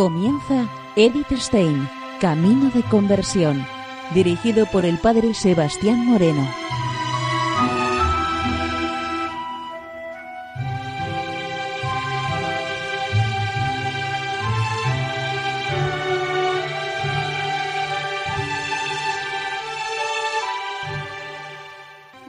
Comienza 0.00 0.66
Edith 0.96 1.30
Stein, 1.32 1.86
Camino 2.22 2.70
de 2.70 2.82
Conversión, 2.84 3.66
dirigido 4.14 4.64
por 4.64 4.86
el 4.86 4.96
Padre 4.96 5.34
Sebastián 5.34 6.06
Moreno. 6.06 6.48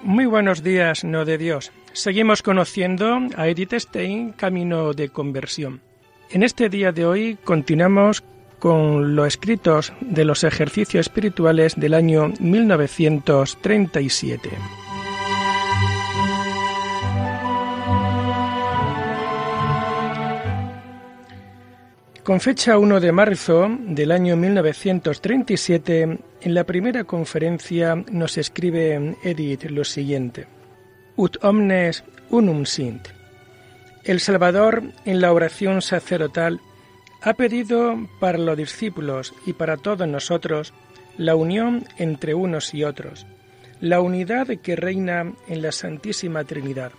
Muy 0.03 0.25
buenos 0.25 0.61
días, 0.61 1.05
no 1.05 1.23
de 1.23 1.37
Dios. 1.37 1.71
Seguimos 1.93 2.41
conociendo 2.43 3.17
a 3.37 3.47
Edith 3.47 3.75
Stein, 3.75 4.33
Camino 4.33 4.91
de 4.91 5.07
Conversión. 5.07 5.90
En 6.33 6.43
este 6.43 6.69
día 6.69 6.93
de 6.93 7.05
hoy 7.05 7.37
continuamos 7.43 8.23
con 8.57 9.17
los 9.17 9.27
escritos 9.27 9.91
de 9.99 10.23
los 10.23 10.45
ejercicios 10.45 11.07
espirituales 11.07 11.75
del 11.75 11.93
año 11.93 12.31
1937. 12.39 14.49
Con 22.23 22.39
fecha 22.39 22.77
1 22.77 23.01
de 23.01 23.11
marzo 23.11 23.69
del 23.79 24.13
año 24.13 24.37
1937, 24.37 26.17
en 26.41 26.53
la 26.53 26.63
primera 26.63 27.03
conferencia 27.03 28.01
nos 28.09 28.37
escribe 28.37 29.17
Edith 29.21 29.65
lo 29.65 29.83
siguiente: 29.83 30.47
Ut 31.17 31.43
omnes 31.43 32.05
unum 32.29 32.65
sint. 32.65 33.20
El 34.03 34.19
Salvador, 34.19 34.81
en 35.05 35.21
la 35.21 35.31
oración 35.31 35.83
sacerdotal, 35.83 36.59
ha 37.21 37.35
pedido 37.35 37.95
para 38.19 38.39
los 38.39 38.57
discípulos 38.57 39.33
y 39.45 39.53
para 39.53 39.77
todos 39.77 40.07
nosotros 40.07 40.73
la 41.17 41.35
unión 41.35 41.85
entre 41.97 42.33
unos 42.33 42.73
y 42.73 42.83
otros, 42.83 43.27
la 43.79 44.01
unidad 44.01 44.47
que 44.63 44.75
reina 44.75 45.33
en 45.47 45.61
la 45.61 45.71
Santísima 45.71 46.43
Trinidad. 46.45 46.93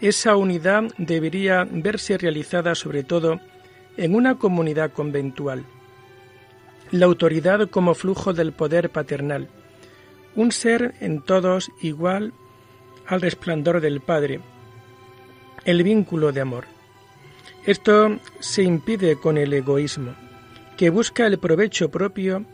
Esa 0.00 0.34
unidad 0.34 0.84
debería 0.98 1.64
verse 1.70 2.18
realizada 2.18 2.74
sobre 2.74 3.04
todo 3.04 3.40
en 3.96 4.16
una 4.16 4.36
comunidad 4.36 4.92
conventual. 4.92 5.64
La 6.90 7.06
autoridad 7.06 7.68
como 7.70 7.94
flujo 7.94 8.32
del 8.32 8.52
poder 8.52 8.90
paternal, 8.90 9.48
un 10.34 10.50
ser 10.50 10.94
en 11.00 11.22
todos 11.22 11.70
igual 11.82 12.32
al 13.06 13.20
resplandor 13.20 13.80
del 13.80 14.00
Padre, 14.00 14.40
el 15.68 15.82
vínculo 15.82 16.32
de 16.32 16.40
amor. 16.40 16.64
Esto 17.66 18.18
se 18.40 18.62
impide 18.62 19.16
con 19.16 19.36
el 19.36 19.52
egoísmo, 19.52 20.14
que 20.78 20.88
busca 20.88 21.26
el 21.26 21.38
provecho 21.38 21.90
propio 21.90 22.46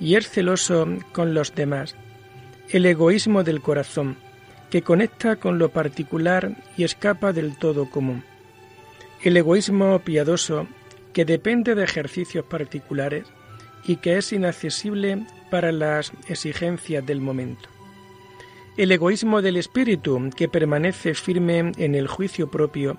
y 0.00 0.14
es 0.14 0.30
celoso 0.30 0.88
con 1.12 1.34
los 1.34 1.54
demás, 1.54 1.94
el 2.70 2.86
egoísmo 2.86 3.44
del 3.44 3.60
corazón, 3.60 4.16
que 4.70 4.80
conecta 4.80 5.36
con 5.36 5.58
lo 5.58 5.68
particular 5.68 6.56
y 6.78 6.84
escapa 6.84 7.34
del 7.34 7.58
todo 7.58 7.90
común, 7.90 8.24
el 9.22 9.36
egoísmo 9.36 9.98
piadoso 9.98 10.66
que 11.12 11.26
depende 11.26 11.74
de 11.74 11.84
ejercicios 11.84 12.46
particulares 12.46 13.26
y 13.84 13.96
que 13.96 14.16
es 14.16 14.32
inaccesible 14.32 15.26
para 15.50 15.72
las 15.72 16.10
exigencias 16.26 17.04
del 17.04 17.20
momento. 17.20 17.68
El 18.76 18.90
egoísmo 18.90 19.42
del 19.42 19.58
espíritu 19.58 20.30
que 20.34 20.48
permanece 20.48 21.12
firme 21.12 21.72
en 21.76 21.94
el 21.94 22.08
juicio 22.08 22.50
propio 22.50 22.96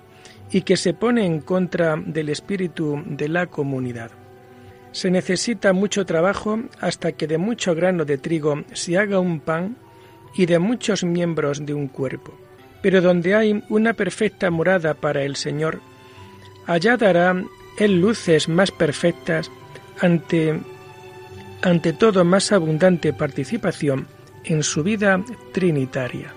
y 0.52 0.62
que 0.62 0.76
se 0.76 0.94
pone 0.94 1.26
en 1.26 1.40
contra 1.40 1.96
del 1.96 2.28
espíritu 2.28 3.02
de 3.04 3.28
la 3.28 3.46
comunidad. 3.46 4.12
Se 4.92 5.10
necesita 5.10 5.72
mucho 5.72 6.06
trabajo 6.06 6.60
hasta 6.80 7.10
que 7.12 7.26
de 7.26 7.38
mucho 7.38 7.74
grano 7.74 8.04
de 8.04 8.18
trigo 8.18 8.62
se 8.72 8.96
haga 8.96 9.18
un 9.18 9.40
pan 9.40 9.76
y 10.36 10.46
de 10.46 10.60
muchos 10.60 11.02
miembros 11.02 11.66
de 11.66 11.74
un 11.74 11.88
cuerpo. 11.88 12.32
Pero 12.80 13.00
donde 13.00 13.34
hay 13.34 13.64
una 13.68 13.94
perfecta 13.94 14.52
morada 14.52 14.94
para 14.94 15.24
el 15.24 15.34
Señor, 15.34 15.80
allá 16.66 16.96
dará 16.96 17.34
él 17.78 18.00
luces 18.00 18.48
más 18.48 18.70
perfectas 18.70 19.50
ante, 20.00 20.60
ante 21.62 21.92
todo 21.92 22.24
más 22.24 22.52
abundante 22.52 23.12
participación 23.12 24.06
en 24.44 24.62
su 24.62 24.82
vida 24.82 25.22
trinitaria. 25.52 26.32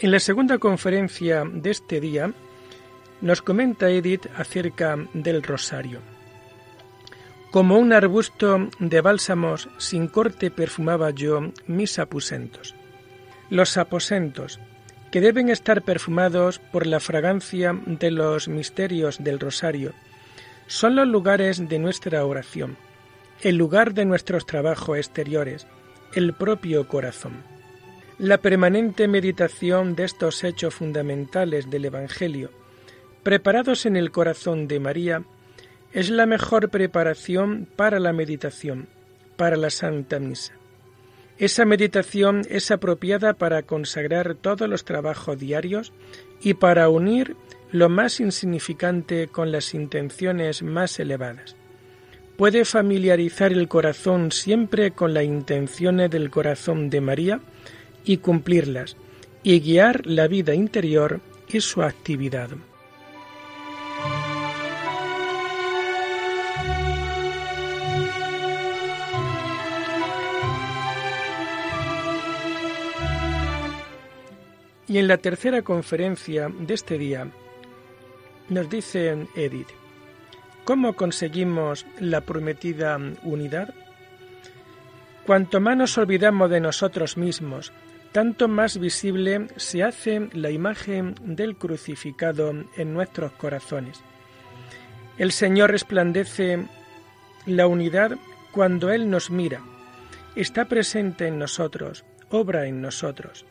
En 0.00 0.10
la 0.10 0.18
segunda 0.18 0.58
conferencia 0.58 1.44
de 1.44 1.70
este 1.70 2.00
día 2.00 2.32
nos 3.20 3.40
comenta 3.40 3.88
Edith 3.88 4.26
acerca 4.36 4.96
del 5.14 5.42
rosario. 5.42 6.00
Como 7.52 7.78
un 7.78 7.92
arbusto 7.92 8.68
de 8.78 9.00
bálsamos 9.00 9.68
sin 9.78 10.08
corte 10.08 10.50
perfumaba 10.50 11.10
yo 11.10 11.52
mis 11.66 11.98
aposentos 11.98 12.74
los 13.52 13.76
aposentos, 13.76 14.58
que 15.12 15.20
deben 15.20 15.50
estar 15.50 15.82
perfumados 15.82 16.58
por 16.58 16.86
la 16.86 16.98
fragancia 16.98 17.78
de 17.86 18.10
los 18.10 18.48
misterios 18.48 19.22
del 19.22 19.38
rosario, 19.38 19.92
son 20.66 20.96
los 20.96 21.06
lugares 21.06 21.68
de 21.68 21.78
nuestra 21.78 22.24
oración, 22.24 22.78
el 23.42 23.56
lugar 23.56 23.92
de 23.92 24.06
nuestros 24.06 24.46
trabajos 24.46 24.96
exteriores, 24.96 25.66
el 26.14 26.32
propio 26.32 26.88
corazón. 26.88 27.42
La 28.18 28.38
permanente 28.38 29.06
meditación 29.06 29.94
de 29.96 30.04
estos 30.04 30.42
hechos 30.44 30.74
fundamentales 30.74 31.68
del 31.68 31.84
Evangelio, 31.84 32.50
preparados 33.22 33.84
en 33.84 33.96
el 33.96 34.12
corazón 34.12 34.66
de 34.66 34.80
María, 34.80 35.24
es 35.92 36.08
la 36.08 36.24
mejor 36.24 36.70
preparación 36.70 37.68
para 37.76 38.00
la 38.00 38.14
meditación, 38.14 38.88
para 39.36 39.56
la 39.56 39.68
Santa 39.68 40.18
Misa. 40.18 40.54
Esa 41.38 41.64
meditación 41.64 42.42
es 42.48 42.70
apropiada 42.70 43.34
para 43.34 43.62
consagrar 43.62 44.34
todos 44.34 44.68
los 44.68 44.84
trabajos 44.84 45.38
diarios 45.38 45.92
y 46.40 46.54
para 46.54 46.88
unir 46.88 47.36
lo 47.70 47.88
más 47.88 48.20
insignificante 48.20 49.28
con 49.28 49.50
las 49.50 49.74
intenciones 49.74 50.62
más 50.62 51.00
elevadas. 51.00 51.56
Puede 52.36 52.64
familiarizar 52.64 53.52
el 53.52 53.68
corazón 53.68 54.30
siempre 54.30 54.90
con 54.90 55.14
las 55.14 55.24
intenciones 55.24 56.10
del 56.10 56.30
corazón 56.30 56.90
de 56.90 57.00
María 57.00 57.40
y 58.04 58.18
cumplirlas, 58.18 58.96
y 59.42 59.60
guiar 59.60 60.06
la 60.06 60.28
vida 60.28 60.54
interior 60.54 61.20
y 61.48 61.60
su 61.60 61.82
actividad. 61.82 62.50
Y 74.92 74.98
en 74.98 75.08
la 75.08 75.16
tercera 75.16 75.62
conferencia 75.62 76.50
de 76.50 76.74
este 76.74 76.98
día 76.98 77.26
nos 78.50 78.68
dice 78.68 79.26
Edith, 79.34 79.70
¿cómo 80.64 80.96
conseguimos 80.96 81.86
la 81.98 82.20
prometida 82.20 82.98
unidad? 83.22 83.72
Cuanto 85.24 85.62
más 85.62 85.78
nos 85.78 85.96
olvidamos 85.96 86.50
de 86.50 86.60
nosotros 86.60 87.16
mismos, 87.16 87.72
tanto 88.12 88.48
más 88.48 88.76
visible 88.76 89.48
se 89.56 89.82
hace 89.82 90.28
la 90.34 90.50
imagen 90.50 91.14
del 91.22 91.56
crucificado 91.56 92.52
en 92.76 92.92
nuestros 92.92 93.32
corazones. 93.32 94.02
El 95.16 95.32
Señor 95.32 95.70
resplandece 95.70 96.66
la 97.46 97.66
unidad 97.66 98.18
cuando 98.50 98.92
Él 98.92 99.08
nos 99.08 99.30
mira, 99.30 99.62
está 100.36 100.66
presente 100.66 101.28
en 101.28 101.38
nosotros, 101.38 102.04
obra 102.28 102.66
en 102.66 102.82
nosotros. 102.82 103.46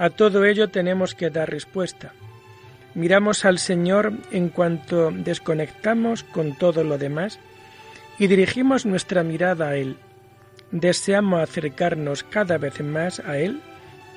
A 0.00 0.08
todo 0.08 0.46
ello 0.46 0.70
tenemos 0.70 1.14
que 1.14 1.28
dar 1.28 1.50
respuesta. 1.50 2.14
Miramos 2.94 3.44
al 3.44 3.58
Señor 3.58 4.14
en 4.30 4.48
cuanto 4.48 5.10
desconectamos 5.10 6.24
con 6.24 6.56
todo 6.56 6.84
lo 6.84 6.96
demás 6.96 7.38
y 8.18 8.26
dirigimos 8.26 8.86
nuestra 8.86 9.22
mirada 9.22 9.68
a 9.68 9.76
Él. 9.76 9.98
Deseamos 10.70 11.42
acercarnos 11.42 12.22
cada 12.22 12.56
vez 12.56 12.82
más 12.82 13.20
a 13.20 13.36
Él 13.36 13.60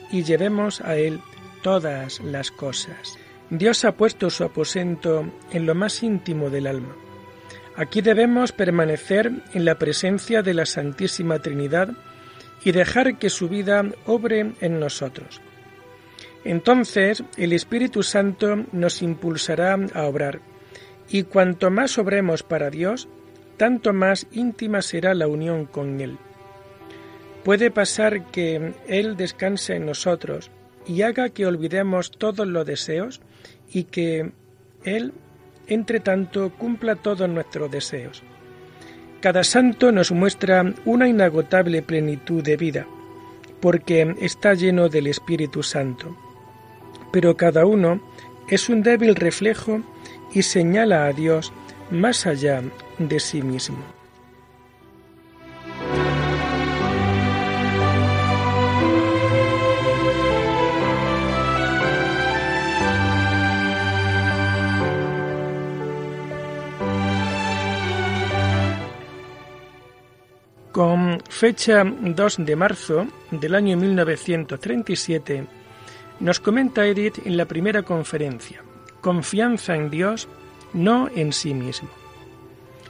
y 0.10 0.24
llevemos 0.24 0.80
a 0.80 0.96
Él 0.96 1.20
todas 1.64 2.22
las 2.22 2.50
cosas. 2.50 3.18
Dios 3.50 3.84
ha 3.84 3.92
puesto 3.92 4.30
su 4.30 4.46
aposento 4.46 5.30
en 5.52 5.66
lo 5.66 5.76
más 5.76 6.02
íntimo 6.02 6.50
del 6.50 6.68
alma. 6.68 6.96
Aquí 7.76 8.00
debemos 8.00 8.54
permanecer 8.54 9.34
en 9.54 9.66
la 9.66 9.76
presencia 9.76 10.44
de 10.44 10.54
la 10.54 10.66
Santísima 10.66 11.40
Trinidad 11.40 11.90
y 12.64 12.72
dejar 12.72 13.18
que 13.18 13.30
su 13.30 13.50
vida 13.50 13.84
obre 14.06 14.54
en 14.62 14.80
nosotros. 14.80 15.42
Entonces 16.46 17.24
el 17.38 17.54
Espíritu 17.54 18.04
Santo 18.04 18.66
nos 18.72 19.02
impulsará 19.02 19.78
a 19.94 20.04
obrar, 20.04 20.42
y 21.10 21.24
cuanto 21.24 21.70
más 21.70 21.98
obremos 21.98 22.44
para 22.44 22.70
Dios, 22.70 23.08
tanto 23.58 23.94
más 23.94 24.28
íntima 24.32 24.82
será 24.82 25.14
la 25.14 25.28
unión 25.28 25.66
con 25.66 26.02
Él. 26.02 26.18
Puede 27.44 27.72
pasar 27.72 28.26
que 28.32 28.74
Él 28.88 29.18
descanse 29.18 29.76
en 29.76 29.86
nosotros 29.86 30.50
y 30.86 31.02
haga 31.02 31.30
que 31.30 31.46
olvidemos 31.46 32.12
todos 32.12 32.48
los 32.48 32.66
deseos 32.66 33.22
y 33.72 33.86
que 33.86 34.32
Él, 34.84 35.14
entre 35.68 36.00
tanto, 36.00 36.52
cumpla 36.58 36.96
todos 36.96 37.30
nuestros 37.30 37.70
deseos. 37.70 38.24
Cada 39.22 39.44
santo 39.44 39.92
nos 39.92 40.12
muestra 40.12 40.74
una 40.84 41.08
inagotable 41.08 41.82
plenitud 41.82 42.44
de 42.44 42.58
vida, 42.58 42.88
porque 43.62 44.16
está 44.20 44.54
lleno 44.54 44.90
del 44.90 45.08
Espíritu 45.08 45.64
Santo. 45.64 46.18
Pero 47.14 47.38
cada 47.38 47.68
uno 47.68 48.02
es 48.50 48.70
un 48.70 48.82
débil 48.82 49.14
reflejo 49.14 49.82
y 50.34 50.42
señala 50.42 51.06
a 51.06 51.14
Dios 51.14 51.54
más 51.92 52.26
allá 52.26 52.64
de 52.98 53.20
sí 53.20 53.44
mismo. 53.44 53.78
Con 70.72 71.22
fecha 71.30 71.84
2 71.84 72.38
de 72.40 72.56
marzo 72.56 73.06
del 73.30 73.54
año 73.54 73.78
1937, 73.78 75.46
nos 76.24 76.40
comenta 76.40 76.88
Edith 76.88 77.20
en 77.26 77.36
la 77.36 77.46
primera 77.46 77.84
conferencia, 77.84 78.64
Confianza 79.02 79.76
en 79.76 79.90
Dios, 79.90 80.30
no 80.72 81.10
en 81.14 81.34
sí 81.34 81.54
mismo. 81.54 81.90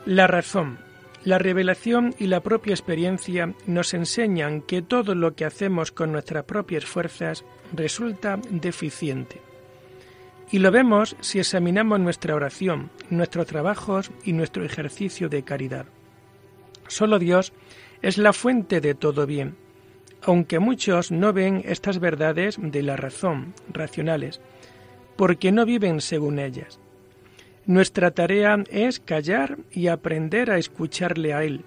La 0.05 0.27
razón, 0.27 0.77
la 1.23 1.39
revelación 1.39 2.13
y 2.19 2.27
la 2.27 2.41
propia 2.41 2.75
experiencia 2.75 3.51
nos 3.65 3.95
enseñan 3.95 4.61
que 4.61 4.83
todo 4.83 5.15
lo 5.15 5.33
que 5.33 5.45
hacemos 5.45 5.91
con 5.91 6.11
nuestras 6.11 6.43
propias 6.43 6.85
fuerzas 6.85 7.43
resulta 7.73 8.39
deficiente. 8.51 9.41
Y 10.51 10.59
lo 10.59 10.69
vemos 10.69 11.15
si 11.19 11.39
examinamos 11.39 11.99
nuestra 11.99 12.35
oración, 12.35 12.91
nuestros 13.09 13.47
trabajos 13.47 14.11
y 14.23 14.33
nuestro 14.33 14.63
ejercicio 14.63 15.27
de 15.27 15.41
caridad. 15.41 15.87
Solo 16.87 17.17
Dios 17.17 17.51
es 18.03 18.19
la 18.19 18.31
fuente 18.31 18.79
de 18.79 18.93
todo 18.93 19.25
bien, 19.25 19.55
aunque 20.23 20.59
muchos 20.59 21.11
no 21.11 21.33
ven 21.33 21.61
estas 21.65 21.99
verdades 21.99 22.57
de 22.59 22.81
la 22.81 22.95
razón, 22.95 23.53
racionales, 23.71 24.41
porque 25.15 25.51
no 25.51 25.65
viven 25.65 26.01
según 26.01 26.39
ellas. 26.39 26.79
Nuestra 27.65 28.11
tarea 28.11 28.63
es 28.69 28.99
callar 28.99 29.57
y 29.71 29.87
aprender 29.87 30.51
a 30.51 30.57
escucharle 30.57 31.33
a 31.33 31.43
Él, 31.43 31.63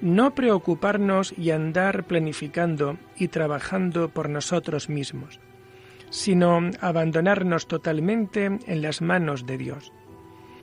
no 0.00 0.34
preocuparnos 0.34 1.32
y 1.38 1.50
andar 1.50 2.04
planificando 2.04 2.98
y 3.16 3.28
trabajando 3.28 4.10
por 4.10 4.28
nosotros 4.28 4.88
mismos, 4.88 5.40
sino 6.10 6.70
abandonarnos 6.80 7.66
totalmente 7.66 8.44
en 8.44 8.82
las 8.82 9.00
manos 9.00 9.46
de 9.46 9.56
Dios. 9.56 9.92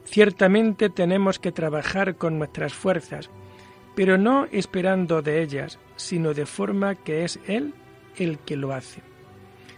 Ciertamente 0.06 0.90
tenemos 0.90 1.40
que 1.40 1.52
trabajar 1.52 2.16
con 2.16 2.38
nuestras 2.38 2.74
fuerzas, 2.74 3.30
pero 3.96 4.18
no 4.18 4.48
esperando 4.52 5.22
de 5.22 5.42
ellas, 5.42 5.80
sino 5.96 6.34
de 6.34 6.46
forma 6.46 6.96
que 6.96 7.24
es 7.24 7.40
Él 7.48 7.74
el 8.18 8.40
que 8.40 8.56
lo 8.56 8.74
hace. 8.74 9.02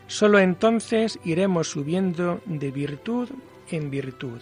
Solo 0.08 0.40
entonces 0.40 1.20
iremos 1.24 1.70
subiendo 1.70 2.42
de 2.46 2.72
virtud 2.72 3.30
en 3.70 3.90
virtud. 3.90 4.42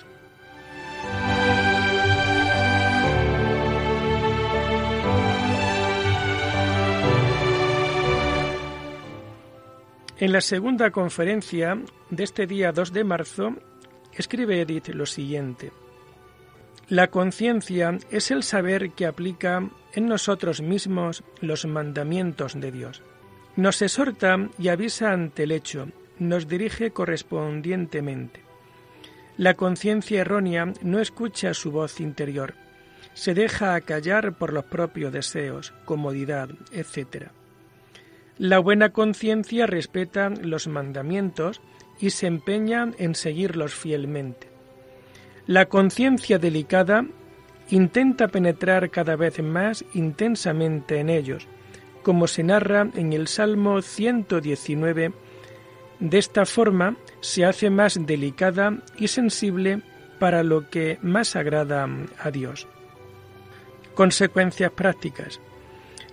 En 10.17 10.31
la 10.31 10.41
segunda 10.41 10.91
conferencia 10.91 11.77
de 12.09 12.23
este 12.23 12.47
día 12.47 12.71
2 12.71 12.93
de 12.93 13.03
marzo, 13.03 13.55
escribe 14.13 14.61
Edith 14.61 14.89
lo 14.89 15.05
siguiente. 15.05 15.71
La 16.89 17.07
conciencia 17.07 17.97
es 18.11 18.29
el 18.29 18.43
saber 18.43 18.91
que 18.91 19.05
aplica 19.05 19.69
en 19.93 20.07
nosotros 20.07 20.61
mismos 20.61 21.23
los 21.39 21.65
mandamientos 21.65 22.59
de 22.59 22.71
Dios. 22.71 23.01
Nos 23.55 23.81
exhorta 23.81 24.49
y 24.59 24.67
avisa 24.67 25.11
ante 25.11 25.43
el 25.43 25.51
hecho, 25.51 25.87
nos 26.19 26.47
dirige 26.47 26.91
correspondientemente. 26.91 28.41
La 29.37 29.53
conciencia 29.53 30.21
errónea 30.21 30.73
no 30.81 30.99
escucha 30.99 31.53
su 31.53 31.71
voz 31.71 31.99
interior, 31.99 32.53
se 33.13 33.33
deja 33.33 33.75
acallar 33.75 34.33
por 34.33 34.51
los 34.51 34.65
propios 34.65 35.13
deseos, 35.13 35.73
comodidad, 35.85 36.49
etc. 36.71 37.27
La 38.37 38.59
buena 38.59 38.89
conciencia 38.89 39.67
respeta 39.67 40.29
los 40.29 40.67
mandamientos 40.67 41.61
y 41.99 42.09
se 42.09 42.27
empeña 42.27 42.91
en 42.97 43.15
seguirlos 43.15 43.73
fielmente. 43.73 44.52
La 45.45 45.65
conciencia 45.65 46.39
delicada 46.39 47.05
intenta 47.69 48.29
penetrar 48.29 48.89
cada 48.89 49.17
vez 49.17 49.43
más 49.43 49.83
intensamente 49.93 50.99
en 50.99 51.09
ellos, 51.09 51.47
como 52.01 52.27
se 52.27 52.43
narra 52.43 52.89
en 52.95 53.11
el 53.11 53.27
Salmo 53.27 53.81
119. 53.81 55.11
De 55.99 56.17
esta 56.17 56.45
forma 56.45 56.95
se 57.19 57.43
hace 57.43 57.69
más 57.69 58.05
delicada 58.05 58.77
y 58.97 59.09
sensible 59.09 59.81
para 60.17 60.43
lo 60.43 60.69
que 60.69 60.97
más 61.01 61.35
agrada 61.35 61.89
a 62.19 62.31
Dios. 62.31 62.65
Consecuencias 63.95 64.71
prácticas. 64.71 65.41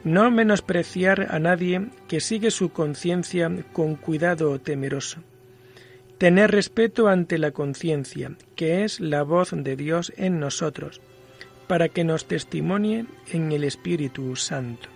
No 0.03 0.33
menospreciar 0.33 1.29
a 1.31 1.39
nadie 1.39 1.89
que 2.09 2.21
sigue 2.21 2.51
su 2.51 2.71
conciencia 2.71 3.49
con 3.73 3.95
cuidado 3.95 4.59
temeroso. 4.59 5.21
Tener 6.21 6.51
respeto 6.51 7.09
ante 7.09 7.39
la 7.39 7.53
conciencia, 7.53 8.37
que 8.55 8.85
es 8.85 9.01
la 9.01 9.23
voz 9.23 9.53
de 9.53 9.75
Dios 9.75 10.13
en 10.19 10.39
nosotros, 10.39 11.01
para 11.67 11.89
que 11.89 12.05
nos 12.05 12.27
testimonie 12.27 13.07
en 13.33 13.53
el 13.53 13.65
Espíritu 13.65 14.37
Santo. 14.37 14.91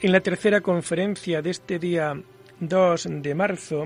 En 0.00 0.10
la 0.10 0.20
tercera 0.20 0.62
conferencia 0.62 1.42
de 1.42 1.50
este 1.50 1.78
día 1.78 2.22
2 2.60 3.08
de 3.20 3.34
marzo, 3.34 3.84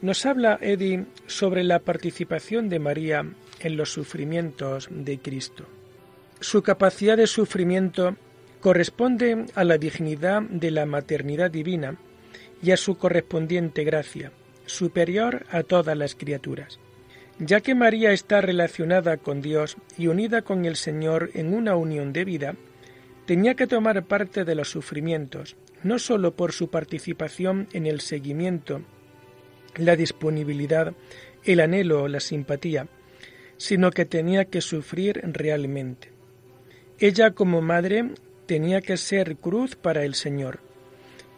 nos 0.00 0.26
habla 0.26 0.58
Edi 0.60 1.06
sobre 1.28 1.62
la 1.62 1.78
participación 1.78 2.68
de 2.68 2.80
María 2.80 3.24
en 3.60 3.76
los 3.76 3.92
sufrimientos 3.92 4.88
de 4.90 5.20
Cristo. 5.20 5.68
Su 6.42 6.64
capacidad 6.64 7.16
de 7.16 7.28
sufrimiento 7.28 8.16
corresponde 8.60 9.46
a 9.54 9.62
la 9.62 9.78
dignidad 9.78 10.42
de 10.42 10.72
la 10.72 10.86
maternidad 10.86 11.52
divina 11.52 11.98
y 12.60 12.72
a 12.72 12.76
su 12.76 12.98
correspondiente 12.98 13.84
gracia, 13.84 14.32
superior 14.66 15.46
a 15.52 15.62
todas 15.62 15.96
las 15.96 16.16
criaturas. 16.16 16.80
Ya 17.38 17.60
que 17.60 17.76
María 17.76 18.10
está 18.10 18.40
relacionada 18.40 19.18
con 19.18 19.40
Dios 19.40 19.76
y 19.96 20.08
unida 20.08 20.42
con 20.42 20.64
el 20.64 20.74
Señor 20.74 21.30
en 21.34 21.54
una 21.54 21.76
unión 21.76 22.12
de 22.12 22.24
vida, 22.24 22.56
tenía 23.24 23.54
que 23.54 23.68
tomar 23.68 24.04
parte 24.06 24.44
de 24.44 24.56
los 24.56 24.68
sufrimientos, 24.68 25.54
no 25.84 26.00
sólo 26.00 26.34
por 26.34 26.50
su 26.50 26.70
participación 26.70 27.68
en 27.72 27.86
el 27.86 28.00
seguimiento, 28.00 28.82
la 29.76 29.94
disponibilidad, 29.94 30.92
el 31.44 31.60
anhelo 31.60 32.02
o 32.02 32.08
la 32.08 32.18
simpatía, 32.18 32.88
sino 33.58 33.92
que 33.92 34.06
tenía 34.06 34.46
que 34.46 34.60
sufrir 34.60 35.20
realmente. 35.22 36.11
Ella 36.98 37.32
como 37.32 37.62
madre 37.62 38.10
tenía 38.46 38.80
que 38.80 38.96
ser 38.96 39.36
cruz 39.36 39.76
para 39.76 40.04
el 40.04 40.14
Señor. 40.14 40.60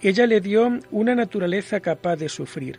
Ella 0.03 0.27
le 0.27 0.41
dio 0.41 0.81
una 0.91 1.15
naturaleza 1.15 1.81
capaz 1.81 2.17
de 2.17 2.29
sufrir, 2.29 2.79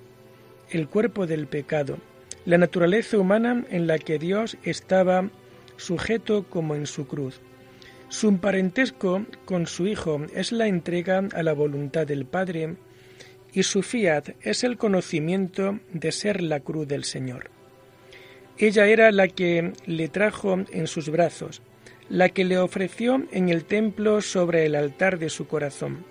el 0.70 0.88
cuerpo 0.88 1.25
del 1.25 1.48
pecado, 1.48 1.98
la 2.46 2.58
naturaleza 2.58 3.17
humana 3.17 3.65
en 3.70 3.88
la 3.88 3.98
que 3.98 4.20
Dios 4.20 4.58
estaba 4.63 5.29
sujeto 5.77 6.46
como 6.50 6.75
en 6.75 6.86
su 6.86 7.08
cruz. 7.08 7.41
Su 8.10 8.38
parentesco 8.38 9.25
con 9.46 9.65
su 9.65 9.88
Hijo 9.88 10.22
es 10.34 10.51
la 10.51 10.67
entrega 10.67 11.27
a 11.34 11.44
la 11.44 11.53
voluntad 11.53 12.05
del 12.05 12.25
Padre 12.25 12.75
y 13.51 13.63
su 13.63 13.82
fiat 13.82 14.29
es 14.41 14.63
el 14.63 14.77
conocimiento 14.77 15.79
de 15.91 16.12
ser 16.12 16.41
la 16.41 16.60
cruz 16.60 16.88
del 16.88 17.03
Señor. 17.03 17.50
Ella 18.58 18.86
era 18.86 19.12
la 19.12 19.27
que 19.27 19.74
le 19.86 20.08
trajo 20.08 20.63
en 20.72 20.88
sus 20.88 21.10
brazos, 21.10 21.62
la 22.09 22.29
que 22.29 22.45
le 22.45 22.57
ofreció 22.57 23.24
en 23.31 23.50
el 23.50 23.65
templo 23.65 24.21
sobre 24.21 24.65
el 24.65 24.75
altar 24.75 25.19
de 25.19 25.29
su 25.29 25.47
corazón, 25.47 26.05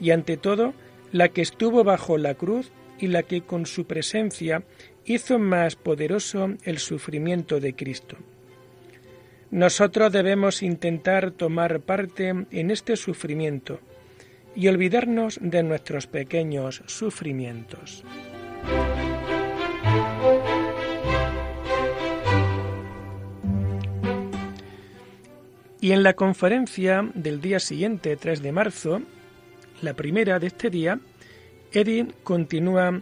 y 0.00 0.10
ante 0.10 0.36
todo 0.36 0.74
la 1.12 1.28
que 1.28 1.42
estuvo 1.42 1.84
bajo 1.84 2.18
la 2.18 2.34
cruz 2.34 2.70
y 2.98 3.08
la 3.08 3.22
que 3.22 3.42
con 3.42 3.66
su 3.66 3.86
presencia 3.86 4.62
hizo 5.04 5.38
más 5.38 5.76
poderoso 5.76 6.54
el 6.64 6.78
sufrimiento 6.78 7.60
de 7.60 7.74
Cristo. 7.74 8.16
Nosotros 9.50 10.12
debemos 10.12 10.62
intentar 10.62 11.30
tomar 11.30 11.80
parte 11.80 12.28
en 12.28 12.70
este 12.70 12.96
sufrimiento 12.96 13.80
y 14.54 14.68
olvidarnos 14.68 15.38
de 15.40 15.62
nuestros 15.62 16.06
pequeños 16.06 16.82
sufrimientos. 16.86 18.04
Y 25.88 25.92
en 25.92 26.02
la 26.02 26.12
conferencia 26.12 27.10
del 27.14 27.40
día 27.40 27.58
siguiente, 27.58 28.14
3 28.14 28.42
de 28.42 28.52
marzo, 28.52 29.00
la 29.80 29.94
primera 29.94 30.38
de 30.38 30.48
este 30.48 30.68
día, 30.68 31.00
Edith 31.72 32.12
continúa 32.22 33.00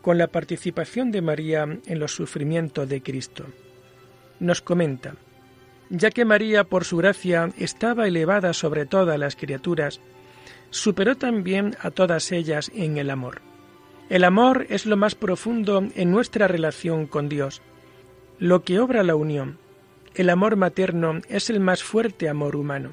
con 0.00 0.16
la 0.16 0.28
participación 0.28 1.10
de 1.10 1.20
María 1.20 1.64
en 1.84 1.98
los 1.98 2.14
sufrimientos 2.14 2.88
de 2.88 3.02
Cristo. 3.02 3.44
Nos 4.40 4.62
comenta, 4.62 5.16
ya 5.90 6.10
que 6.10 6.24
María 6.24 6.64
por 6.64 6.86
su 6.86 6.96
gracia 6.96 7.50
estaba 7.58 8.08
elevada 8.08 8.54
sobre 8.54 8.86
todas 8.86 9.18
las 9.18 9.36
criaturas, 9.36 10.00
superó 10.70 11.18
también 11.18 11.76
a 11.82 11.90
todas 11.90 12.32
ellas 12.32 12.72
en 12.74 12.96
el 12.96 13.10
amor. 13.10 13.42
El 14.08 14.24
amor 14.24 14.64
es 14.70 14.86
lo 14.86 14.96
más 14.96 15.14
profundo 15.14 15.86
en 15.94 16.10
nuestra 16.10 16.48
relación 16.48 17.06
con 17.06 17.28
Dios, 17.28 17.60
lo 18.38 18.64
que 18.64 18.78
obra 18.78 19.02
la 19.02 19.16
unión. 19.16 19.58
El 20.14 20.30
amor 20.30 20.56
materno 20.56 21.20
es 21.28 21.50
el 21.50 21.60
más 21.60 21.82
fuerte 21.82 22.28
amor 22.28 22.56
humano. 22.56 22.92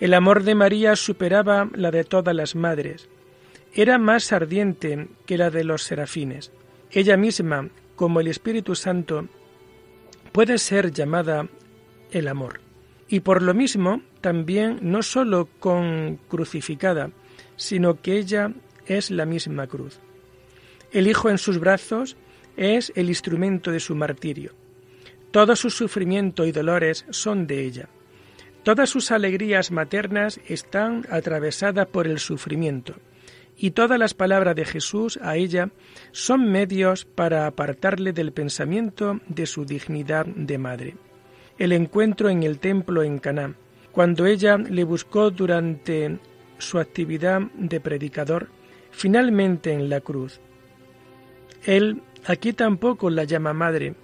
El 0.00 0.14
amor 0.14 0.42
de 0.42 0.54
María 0.54 0.96
superaba 0.96 1.68
la 1.74 1.90
de 1.90 2.04
todas 2.04 2.34
las 2.34 2.56
madres, 2.56 3.08
era 3.74 3.96
más 3.98 4.32
ardiente 4.32 5.08
que 5.24 5.38
la 5.38 5.50
de 5.50 5.64
los 5.64 5.82
serafines. 5.84 6.52
Ella 6.90 7.16
misma, 7.16 7.70
como 7.96 8.20
el 8.20 8.26
Espíritu 8.26 8.74
Santo, 8.74 9.28
puede 10.32 10.58
ser 10.58 10.92
llamada 10.92 11.48
el 12.10 12.28
amor. 12.28 12.60
Y 13.08 13.20
por 13.20 13.40
lo 13.40 13.54
mismo, 13.54 14.02
también 14.20 14.78
no 14.82 15.02
sólo 15.02 15.48
con 15.58 16.18
crucificada, 16.28 17.10
sino 17.56 18.00
que 18.02 18.18
ella 18.18 18.52
es 18.86 19.10
la 19.10 19.24
misma 19.24 19.66
cruz. 19.66 20.00
El 20.90 21.06
Hijo 21.06 21.30
en 21.30 21.38
sus 21.38 21.58
brazos 21.58 22.16
es 22.56 22.92
el 22.94 23.08
instrumento 23.08 23.70
de 23.70 23.80
su 23.80 23.94
martirio. 23.94 24.52
Todo 25.32 25.56
su 25.56 25.70
sufrimiento 25.70 26.46
y 26.46 26.52
dolores 26.52 27.04
son 27.10 27.46
de 27.48 27.64
ella. 27.64 27.88
Todas 28.62 28.90
sus 28.90 29.10
alegrías 29.10 29.72
maternas 29.72 30.38
están 30.46 31.04
atravesadas 31.10 31.88
por 31.88 32.06
el 32.06 32.20
sufrimiento 32.20 32.94
y 33.56 33.72
todas 33.72 33.98
las 33.98 34.14
palabras 34.14 34.56
de 34.56 34.64
Jesús 34.64 35.18
a 35.22 35.36
ella 35.36 35.70
son 36.10 36.50
medios 36.50 37.04
para 37.04 37.46
apartarle 37.46 38.12
del 38.12 38.32
pensamiento 38.32 39.20
de 39.28 39.46
su 39.46 39.64
dignidad 39.64 40.26
de 40.26 40.58
madre. 40.58 40.96
El 41.58 41.72
encuentro 41.72 42.28
en 42.28 42.42
el 42.42 42.58
templo 42.58 43.02
en 43.02 43.18
Caná, 43.18 43.54
cuando 43.92 44.26
ella 44.26 44.56
le 44.56 44.84
buscó 44.84 45.30
durante 45.30 46.18
su 46.58 46.78
actividad 46.78 47.40
de 47.54 47.80
predicador, 47.80 48.48
finalmente 48.90 49.72
en 49.72 49.88
la 49.88 50.00
cruz. 50.00 50.40
Él 51.64 52.02
aquí 52.24 52.52
tampoco 52.52 53.10
la 53.10 53.24
llama 53.24 53.52
madre, 53.52 53.94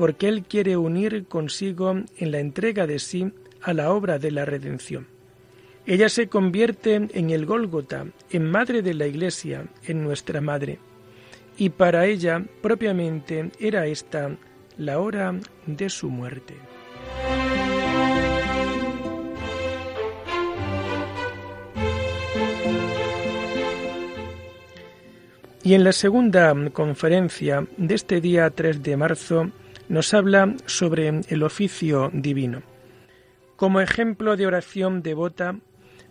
porque 0.00 0.28
él 0.28 0.44
quiere 0.48 0.78
unir 0.78 1.26
consigo 1.26 1.90
en 1.90 2.30
la 2.30 2.38
entrega 2.38 2.86
de 2.86 2.98
sí 2.98 3.30
a 3.60 3.74
la 3.74 3.92
obra 3.92 4.18
de 4.18 4.30
la 4.30 4.46
redención. 4.46 5.06
Ella 5.84 6.08
se 6.08 6.26
convierte 6.26 6.94
en 6.94 7.28
el 7.28 7.44
Gólgota, 7.44 8.06
en 8.30 8.50
madre 8.50 8.80
de 8.80 8.94
la 8.94 9.06
Iglesia, 9.06 9.66
en 9.84 10.02
nuestra 10.02 10.40
madre. 10.40 10.78
Y 11.58 11.68
para 11.68 12.06
ella 12.06 12.42
propiamente 12.62 13.50
era 13.60 13.86
esta 13.88 14.34
la 14.78 15.00
hora 15.00 15.38
de 15.66 15.90
su 15.90 16.08
muerte. 16.08 16.54
Y 25.62 25.74
en 25.74 25.84
la 25.84 25.92
segunda 25.92 26.54
conferencia 26.72 27.66
de 27.76 27.94
este 27.94 28.22
día 28.22 28.48
3 28.48 28.82
de 28.82 28.96
marzo 28.96 29.50
nos 29.90 30.14
habla 30.14 30.54
sobre 30.64 31.20
el 31.28 31.42
oficio 31.42 32.10
divino. 32.14 32.62
Como 33.56 33.82
ejemplo 33.82 34.38
de 34.38 34.46
oración 34.46 35.02
devota, 35.02 35.56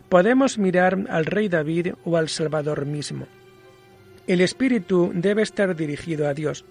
Podemos 0.10 0.58
mirar 0.58 1.06
al 1.10 1.26
rey 1.26 1.50
David 1.50 1.94
o 2.04 2.18
al 2.18 2.30
Salvador 2.30 2.88
mismo. 2.88 3.28
El 4.26 4.42
espíritu 4.42 5.12
debe 5.14 5.44
estar 5.44 5.76
dirigido 5.76 6.28
a 6.28 6.34
Dios. 6.34 6.66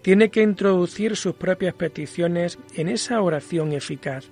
Tiene 0.00 0.30
que 0.30 0.42
introducir 0.42 1.16
sus 1.16 1.34
propias 1.34 1.74
peticiones 1.74 2.58
en 2.76 2.88
esa 2.88 3.20
oración 3.20 3.72
eficaz. 3.72 4.26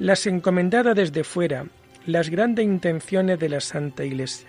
Las 0.00 0.26
encomendadas 0.26 0.96
desde 0.96 1.22
fuera, 1.22 1.66
las 2.06 2.28
grandes 2.28 2.64
intenciones 2.64 3.38
de 3.38 3.48
la 3.48 3.60
Santa 3.60 4.04
Iglesia. 4.04 4.48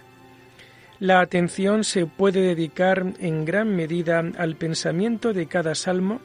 La 1.00 1.20
atención 1.20 1.84
se 1.84 2.08
puede 2.08 2.42
dedicar 2.42 3.06
en 3.20 3.46
gran 3.46 3.76
medida 3.76 4.24
al 4.38 4.56
pensamiento 4.56 5.34
de 5.34 5.46
cada 5.46 5.76
salmo 5.76 6.22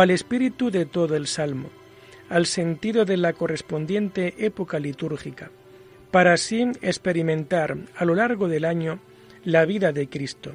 al 0.00 0.10
espíritu 0.10 0.70
de 0.70 0.86
todo 0.86 1.16
el 1.16 1.26
salmo, 1.26 1.70
al 2.28 2.46
sentido 2.46 3.04
de 3.04 3.16
la 3.16 3.32
correspondiente 3.32 4.34
época 4.38 4.78
litúrgica 4.78 5.50
para 6.14 6.34
así 6.34 6.62
experimentar 6.80 7.76
a 7.96 8.04
lo 8.04 8.14
largo 8.14 8.46
del 8.46 8.66
año 8.66 9.00
la 9.42 9.64
vida 9.64 9.90
de 9.90 10.08
Cristo. 10.08 10.52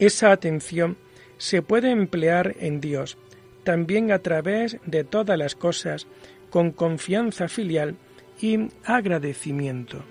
Esa 0.00 0.32
atención 0.32 0.96
se 1.36 1.62
puede 1.62 1.92
emplear 1.92 2.56
en 2.58 2.80
Dios, 2.80 3.18
también 3.62 4.10
a 4.10 4.18
través 4.18 4.78
de 4.84 5.04
todas 5.04 5.38
las 5.38 5.54
cosas, 5.54 6.08
con 6.50 6.72
confianza 6.72 7.46
filial 7.46 7.94
y 8.40 8.68
agradecimiento. 8.82 10.02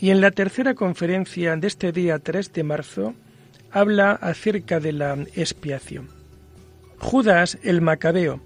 Y 0.00 0.10
en 0.10 0.22
la 0.22 0.30
tercera 0.30 0.74
conferencia 0.74 1.54
de 1.56 1.66
este 1.66 1.92
día 1.92 2.18
3 2.18 2.54
de 2.54 2.62
marzo 2.64 3.14
habla 3.70 4.12
acerca 4.12 4.80
de 4.80 4.92
la 4.92 5.12
expiación. 5.34 6.08
Judas 6.98 7.58
el 7.62 7.82
Macabeo 7.82 8.40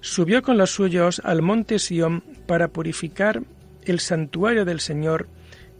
subió 0.00 0.42
con 0.42 0.58
los 0.58 0.72
suyos 0.72 1.20
al 1.24 1.42
monte 1.42 1.78
Sión 1.78 2.24
para 2.46 2.68
purificar 2.68 3.42
el 3.84 4.00
santuario 4.00 4.64
del 4.64 4.80
Señor 4.80 5.28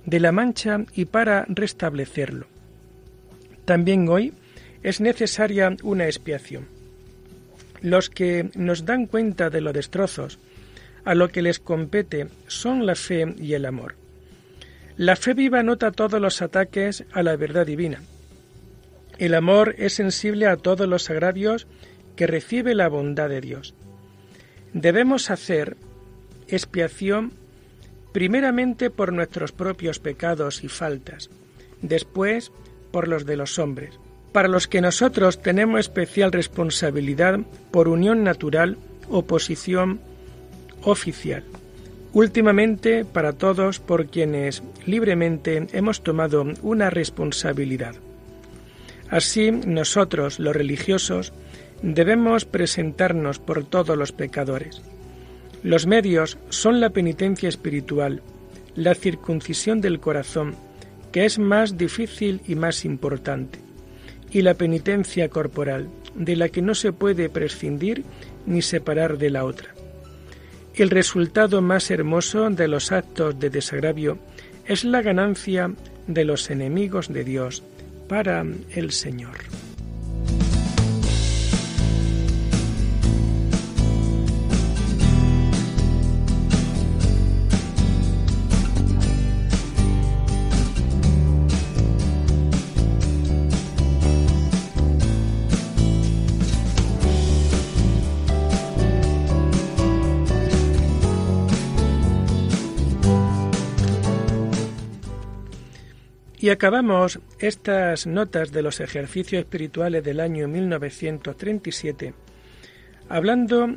de 0.05 0.21
la 0.21 0.31
mancha 0.31 0.85
y 0.95 1.07
para 1.07 1.45
restablecerlo. 1.49 2.47
También 3.65 4.09
hoy 4.09 4.33
es 4.85 5.01
necesaria 5.01 5.77
una 5.83 6.07
expiación. 6.07 6.69
Los 7.81 8.11
que 8.11 8.49
nos 8.55 8.85
dan 8.85 9.07
cuenta 9.07 9.51
de 9.51 9.61
los 9.61 9.75
destrozos, 9.75 10.39
a 11.05 11.17
lo 11.17 11.29
que 11.31 11.43
les 11.43 11.59
compete 11.59 12.29
son 12.47 12.87
la 12.87 12.95
fe 12.95 13.35
y 13.39 13.55
el 13.55 13.67
amor. 13.67 14.06
La 14.97 15.15
fe 15.15 15.35
viva 15.35 15.63
nota 15.63 15.93
todos 15.93 16.19
los 16.23 16.41
ataques 16.41 17.05
a 17.13 17.23
la 17.23 17.37
verdad 17.37 17.67
divina. 17.67 18.01
El 19.19 19.35
amor 19.35 19.75
es 19.77 19.93
sensible 19.93 20.47
a 20.47 20.57
todos 20.57 20.89
los 20.89 21.11
agravios 21.11 21.67
que 22.17 22.27
recibe 22.27 22.75
la 22.75 22.89
bondad 22.89 23.29
de 23.29 23.43
Dios. 23.43 23.75
Debemos 24.73 25.31
hacer 25.31 25.77
expiación 26.49 27.33
primeramente 28.13 28.89
por 28.89 29.13
nuestros 29.13 29.53
propios 29.53 29.99
pecados 29.99 30.65
y 30.65 30.69
faltas, 30.69 31.29
después 31.83 32.51
por 32.91 33.07
los 33.07 33.27
de 33.27 33.37
los 33.37 33.59
hombres, 33.59 33.99
para 34.33 34.49
los 34.49 34.67
que 34.67 34.81
nosotros 34.81 35.43
tenemos 35.43 35.81
especial 35.81 36.33
responsabilidad 36.33 37.41
por 37.71 37.89
unión 37.89 38.25
natural 38.25 38.79
o 39.11 39.27
posición 39.27 40.01
oficial 40.83 41.45
últimamente 42.17 43.05
para 43.05 43.35
todos 43.35 43.79
por 43.79 44.07
quienes 44.07 44.63
libremente 44.87 45.67
hemos 45.75 46.03
tomado 46.03 46.47
una 46.63 46.89
responsabilidad. 46.89 47.95
Así 49.11 49.51
nosotros, 49.51 50.39
los 50.39 50.57
religiosos, 50.57 51.35
debemos 51.83 52.47
presentarnos 52.47 53.39
por 53.39 53.67
todos 53.67 53.99
los 53.99 54.13
pecadores. 54.13 54.81
Los 55.63 55.87
medios 55.87 56.39
son 56.49 56.81
la 56.81 56.89
penitencia 56.89 57.51
espiritual, 57.51 58.23
la 58.77 58.95
circuncisión 58.95 59.83
del 59.83 60.01
corazón, 60.01 60.55
que 61.13 61.27
es 61.27 61.39
más 61.39 61.77
difícil 61.77 62.41
y 62.49 62.55
más 62.55 62.87
importante, 62.87 63.59
y 64.31 64.41
la 64.41 64.55
penitencia 64.55 65.29
corporal, 65.29 65.91
de 66.15 66.35
la 66.35 66.49
que 66.49 66.63
no 66.63 66.75
se 66.75 66.93
puede 66.93 67.29
prescindir 67.29 68.05
ni 68.47 68.63
separar 68.63 69.19
de 69.19 69.29
la 69.29 69.45
otra. 69.45 69.76
El 70.77 70.91
resultado 70.91 71.63
más 71.63 71.91
hermoso 71.91 72.51
de 72.51 72.69
los 72.69 72.93
actos 72.93 73.39
de 73.41 73.49
desagravio 73.49 74.19
es 74.67 74.85
la 74.85 75.01
ganancia 75.01 75.73
de 76.07 76.25
los 76.27 76.51
enemigos 76.51 77.11
de 77.11 77.25
Dios 77.25 77.63
para 78.09 78.45
el 78.75 78.93
Señor. 78.93 79.37
Y 106.47 106.51
acabamos 106.51 107.19
estas 107.41 108.07
notas 108.07 108.53
de 108.53 108.63
los 108.63 108.79
ejercicios 108.79 109.43
espirituales 109.43 110.05
del 110.05 110.21
año 110.21 110.47
1937 110.47 112.15
hablando 113.09 113.75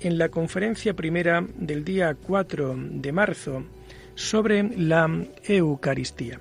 en 0.00 0.16
la 0.16 0.30
conferencia 0.30 0.94
primera 0.94 1.44
del 1.58 1.84
día 1.84 2.14
4 2.14 2.74
de 2.78 3.12
marzo 3.12 3.64
sobre 4.14 4.62
la 4.62 5.10
Eucaristía. 5.44 6.40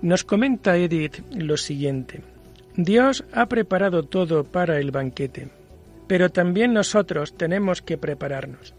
Nos 0.00 0.22
comenta 0.22 0.76
Edith 0.76 1.24
lo 1.34 1.56
siguiente. 1.56 2.22
Dios 2.76 3.24
ha 3.32 3.46
preparado 3.46 4.04
todo 4.04 4.44
para 4.44 4.78
el 4.78 4.92
banquete, 4.92 5.48
pero 6.06 6.28
también 6.30 6.72
nosotros 6.72 7.36
tenemos 7.36 7.82
que 7.82 7.98
prepararnos. 7.98 8.74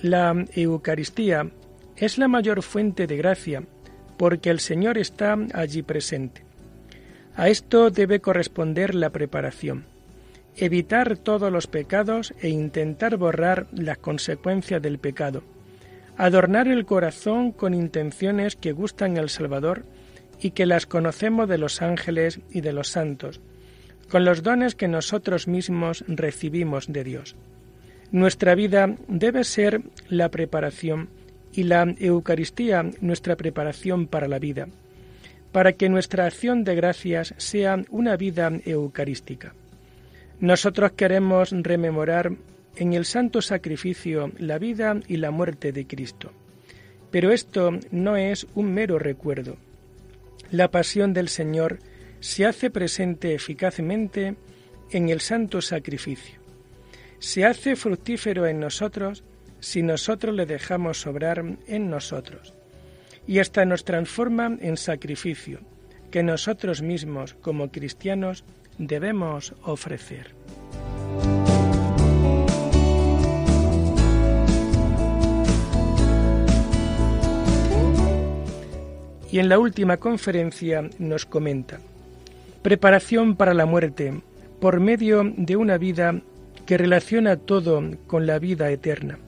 La 0.00 0.32
Eucaristía 0.54 1.50
es 1.96 2.18
la 2.18 2.28
mayor 2.28 2.62
fuente 2.62 3.08
de 3.08 3.16
gracia 3.16 3.64
porque 4.16 4.50
el 4.50 4.60
Señor 4.60 4.98
está 4.98 5.36
allí 5.54 5.82
presente. 5.82 6.42
A 7.34 7.48
esto 7.48 7.90
debe 7.90 8.20
corresponder 8.20 8.94
la 8.94 9.10
preparación, 9.10 9.84
evitar 10.56 11.18
todos 11.18 11.52
los 11.52 11.66
pecados 11.66 12.32
e 12.40 12.48
intentar 12.48 13.16
borrar 13.16 13.66
las 13.72 13.98
consecuencias 13.98 14.80
del 14.80 14.98
pecado, 14.98 15.42
adornar 16.16 16.66
el 16.68 16.86
corazón 16.86 17.52
con 17.52 17.74
intenciones 17.74 18.56
que 18.56 18.72
gustan 18.72 19.18
al 19.18 19.28
Salvador 19.28 19.84
y 20.40 20.52
que 20.52 20.66
las 20.66 20.86
conocemos 20.86 21.48
de 21.48 21.58
los 21.58 21.82
ángeles 21.82 22.40
y 22.50 22.62
de 22.62 22.72
los 22.72 22.88
santos, 22.88 23.40
con 24.08 24.24
los 24.24 24.42
dones 24.42 24.74
que 24.74 24.88
nosotros 24.88 25.46
mismos 25.48 26.04
recibimos 26.08 26.90
de 26.90 27.04
Dios. 27.04 27.36
Nuestra 28.12 28.54
vida 28.54 28.94
debe 29.08 29.44
ser 29.44 29.82
la 30.08 30.30
preparación 30.30 31.08
y 31.56 31.64
la 31.64 31.94
Eucaristía 31.98 32.84
nuestra 33.00 33.34
preparación 33.34 34.06
para 34.06 34.28
la 34.28 34.38
vida, 34.38 34.68
para 35.52 35.72
que 35.72 35.88
nuestra 35.88 36.26
acción 36.26 36.64
de 36.64 36.74
gracias 36.74 37.34
sea 37.38 37.82
una 37.90 38.16
vida 38.16 38.52
eucarística. 38.66 39.54
Nosotros 40.38 40.92
queremos 40.92 41.50
rememorar 41.50 42.32
en 42.76 42.92
el 42.92 43.06
santo 43.06 43.40
sacrificio 43.40 44.30
la 44.38 44.58
vida 44.58 45.00
y 45.08 45.16
la 45.16 45.30
muerte 45.30 45.72
de 45.72 45.86
Cristo. 45.86 46.30
Pero 47.10 47.32
esto 47.32 47.70
no 47.90 48.16
es 48.16 48.46
un 48.54 48.74
mero 48.74 48.98
recuerdo. 48.98 49.56
La 50.50 50.70
pasión 50.70 51.14
del 51.14 51.30
Señor 51.30 51.78
se 52.20 52.44
hace 52.44 52.68
presente 52.68 53.34
eficazmente 53.34 54.36
en 54.90 55.08
el 55.08 55.20
santo 55.20 55.62
sacrificio. 55.62 56.38
Se 57.18 57.46
hace 57.46 57.76
fructífero 57.76 58.46
en 58.46 58.60
nosotros 58.60 59.24
si 59.60 59.82
nosotros 59.82 60.34
le 60.34 60.46
dejamos 60.46 61.00
sobrar 61.00 61.44
en 61.66 61.90
nosotros. 61.90 62.54
Y 63.26 63.40
hasta 63.40 63.64
nos 63.64 63.84
transforma 63.84 64.56
en 64.60 64.76
sacrificio 64.76 65.60
que 66.10 66.22
nosotros 66.22 66.82
mismos 66.82 67.34
como 67.34 67.70
cristianos 67.70 68.44
debemos 68.78 69.54
ofrecer. 69.62 70.34
Y 79.30 79.40
en 79.40 79.48
la 79.48 79.58
última 79.58 79.96
conferencia 79.96 80.88
nos 80.98 81.26
comenta, 81.26 81.80
preparación 82.62 83.36
para 83.36 83.54
la 83.54 83.66
muerte 83.66 84.22
por 84.60 84.80
medio 84.80 85.24
de 85.36 85.56
una 85.56 85.76
vida 85.76 86.22
que 86.64 86.78
relaciona 86.78 87.36
todo 87.36 87.82
con 88.06 88.26
la 88.26 88.38
vida 88.38 88.70
eterna 88.70 89.18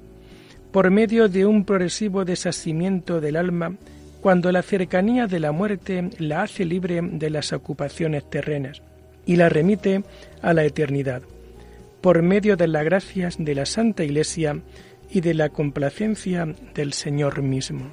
por 0.73 0.91
medio 0.91 1.29
de 1.29 1.47
un 1.47 1.65
progresivo 1.65 2.25
desasimiento 2.25 3.21
del 3.21 3.37
alma 3.37 3.75
cuando 4.21 4.51
la 4.53 4.63
cercanía 4.63 5.27
de 5.27 5.41
la 5.41 5.53
muerte 5.53 6.11
la 6.19 6.43
hace 6.43 6.65
libre 6.65 7.01
de 7.03 7.31
las 7.31 7.53
ocupaciones 7.53 8.29
terrenas 8.29 8.83
y 9.25 9.37
la 9.37 9.49
remite 9.49 10.03
a 10.43 10.55
la 10.55 10.65
eternidad, 10.65 11.23
por 12.01 12.23
medio 12.23 12.57
de 12.57 12.69
las 12.69 12.85
gracias 12.85 13.37
de 13.39 13.55
la 13.55 13.67
Santa 13.67 14.05
Iglesia 14.05 14.61
y 15.11 15.21
de 15.21 15.35
la 15.35 15.51
complacencia 15.51 16.55
del 16.75 16.93
Señor 16.93 17.43
mismo. 17.43 17.93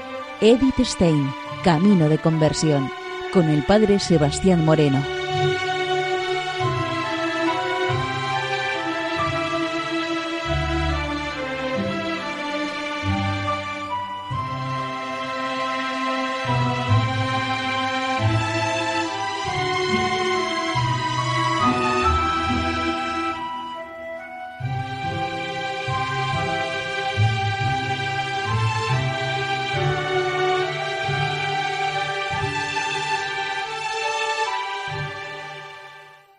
Edith 0.43 0.79
Stein, 0.79 1.31
Camino 1.63 2.09
de 2.09 2.17
Conversión, 2.17 2.89
con 3.31 3.47
el 3.47 3.63
Padre 3.63 3.99
Sebastián 3.99 4.65
Moreno. 4.65 5.20